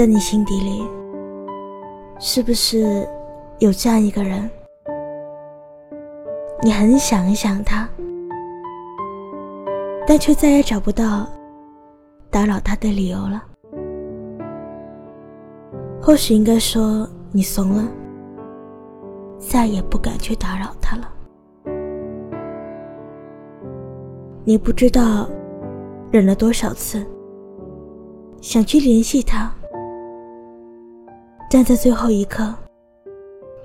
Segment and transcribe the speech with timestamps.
[0.00, 0.82] 在你心底里，
[2.18, 3.06] 是不是
[3.58, 4.48] 有这样一个人？
[6.62, 7.86] 你很想一想他，
[10.06, 11.28] 但却再也找不到
[12.30, 13.44] 打扰他的理由了。
[16.00, 17.86] 或许应该说，你怂了，
[19.38, 21.12] 再也不敢去打扰他了。
[24.44, 25.28] 你不知道
[26.10, 27.06] 忍了多少次，
[28.40, 29.52] 想去联系他，
[31.52, 32.54] 但在最后一刻，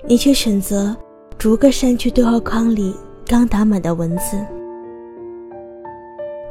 [0.08, 0.94] 你却选择
[1.38, 2.92] 逐个删去对话框里
[3.24, 4.36] 刚打满的文字，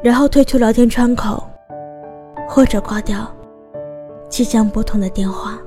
[0.01, 1.43] 然后退出聊天窗口，
[2.47, 3.27] 或者挂掉
[4.29, 5.59] 即将拨通的电话。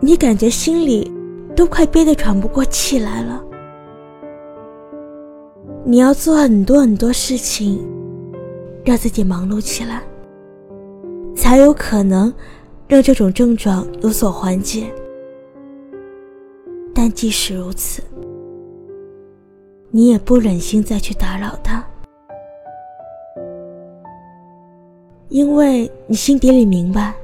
[0.00, 1.12] 你感觉心里
[1.54, 3.40] 都快憋得喘不过气来了。
[5.84, 7.88] 你要做很多很多事情，
[8.84, 10.02] 让自己忙碌起来，
[11.36, 12.32] 才有可能
[12.90, 14.92] 让这种症状有所缓解。
[16.92, 18.02] 但即使如此，
[19.92, 21.86] 你也不忍心再去打扰他，
[25.28, 27.14] 因为你心底里明白，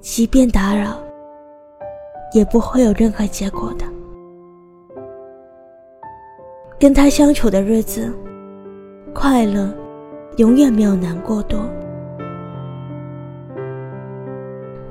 [0.00, 0.98] 即便打扰，
[2.32, 3.84] 也不会有任何结果的。
[6.78, 8.10] 跟他相处的日子，
[9.12, 9.70] 快乐
[10.38, 11.60] 永远没有难过多。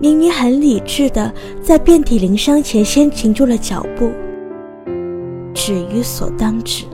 [0.02, 4.12] 明明很理智的在遍体鳞伤前先停住了脚步，
[5.54, 6.88] 止于所当止，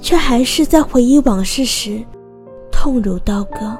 [0.00, 2.02] 却还是在回忆往事时
[2.72, 3.76] 痛如刀割，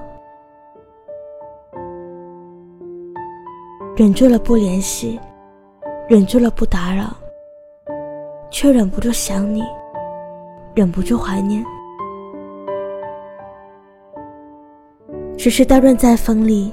[3.97, 5.19] 忍住了不联系，
[6.11, 7.05] 忍住了不打扰。
[8.53, 9.63] 却忍不住想你，
[10.75, 11.65] 忍不住怀念。
[15.39, 16.73] 只是刀刃再锋利，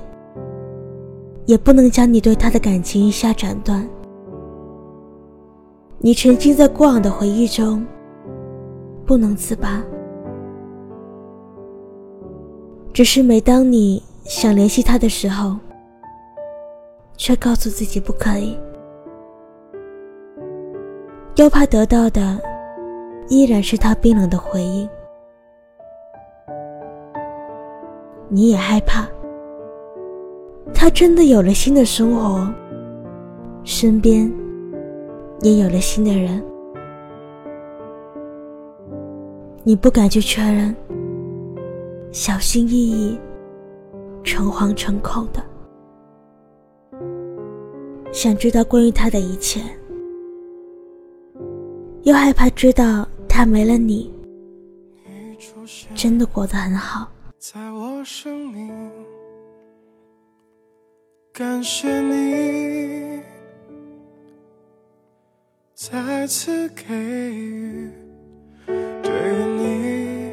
[1.47, 3.87] 也不能将你对他的感情一下斩断。
[5.97, 7.83] 你沉浸在过往的回忆中，
[9.05, 9.81] 不能自拔。
[12.93, 15.55] 只是每当你想联系他的时候，
[17.15, 18.59] 却告诉自己不可以。
[21.37, 22.37] 又怕得到的
[23.29, 24.89] 依然是他冰冷的回应，
[28.27, 29.07] 你也害怕
[30.73, 32.47] 他真的有了新的生活，
[33.63, 34.31] 身边
[35.41, 36.43] 也有了新的人，
[39.63, 40.75] 你不敢去确认，
[42.11, 43.19] 小心翼翼、
[44.23, 45.43] 诚惶诚恐的
[48.13, 49.61] 想知道关于他的一切。
[52.03, 54.09] 又害怕知道他没了你，
[55.93, 57.09] 真的过得很好。
[57.37, 58.71] 在我生命，
[61.37, 63.21] 感谢你
[65.75, 67.91] 再次给予。
[68.65, 70.31] 对于你，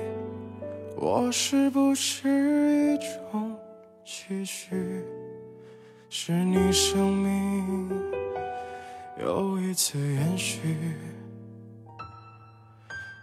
[0.97, 3.55] 我是不是一种
[4.03, 4.75] 期许？
[6.09, 7.91] 是你生命
[9.21, 10.75] 又一次延续。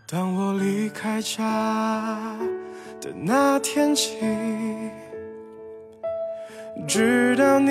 [0.07, 2.37] 当我离开家
[3.01, 4.19] 的那天起，
[6.87, 7.69] 直到你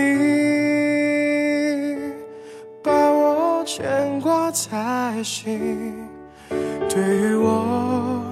[2.82, 6.08] 把我牵挂在心，
[6.88, 8.22] 对于我，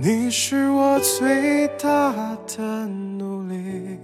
[0.00, 2.12] 你是我最大
[2.46, 3.98] 的努力，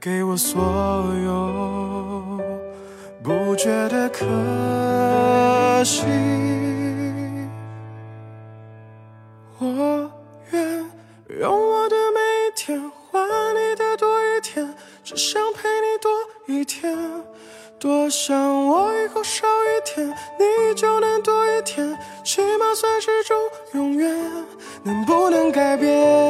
[0.00, 0.60] 给我所
[1.24, 2.40] 有，
[3.22, 4.24] 不觉得可
[5.84, 6.04] 惜。
[9.60, 10.10] 我
[10.52, 10.84] 愿
[11.40, 13.47] 用我的每一天换
[15.08, 16.12] 只想陪你多
[16.54, 16.94] 一天
[17.78, 20.06] 多想我以后少一天，
[20.38, 23.34] 你就能多一天，起码算是种
[23.72, 24.14] 永远。
[24.82, 26.27] 能不能改变？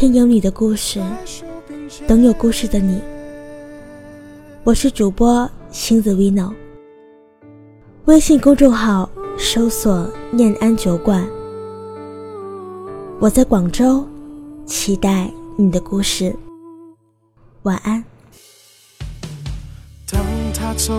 [0.00, 0.98] 听有你的故事，
[2.08, 3.02] 等有故事的你。
[4.64, 6.54] 我是主播星子 vino，
[8.06, 11.28] 微信公众号搜索“念安酒馆”。
[13.20, 14.02] 我在广州，
[14.64, 16.34] 期待你的故事。
[17.64, 18.02] 晚安。
[20.10, 20.24] 当
[20.54, 20.94] 他走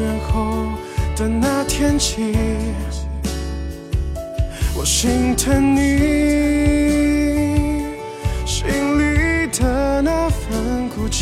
[0.00, 0.64] 远后
[1.14, 2.34] 的那天起，
[4.74, 6.75] 我心疼你。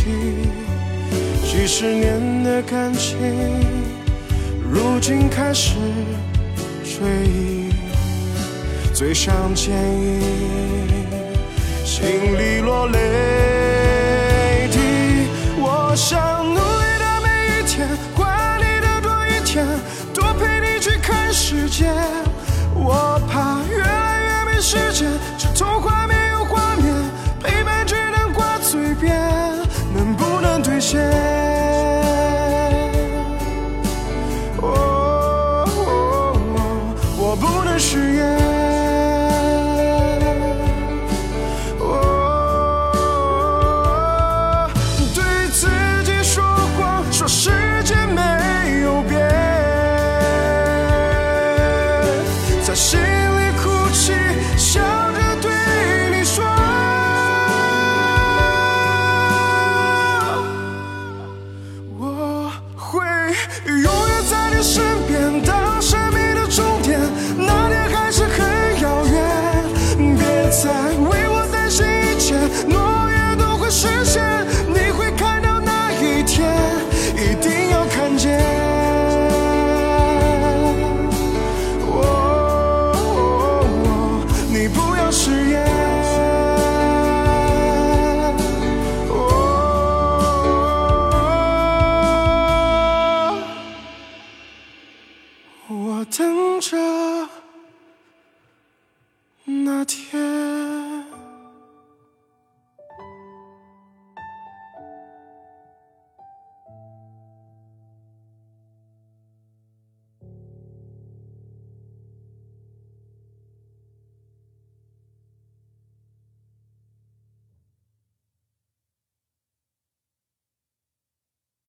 [0.04, 3.18] 几十年的感情
[4.70, 5.76] 如今开始
[6.82, 7.72] 追忆
[8.92, 10.20] 最想见你
[11.84, 12.04] 心
[12.38, 13.63] 里落泪。
[95.66, 96.76] 我等着
[99.44, 100.73] 那天。